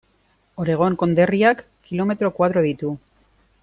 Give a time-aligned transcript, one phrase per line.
[0.63, 2.99] Oregon konderriak kilometro koadro ditu.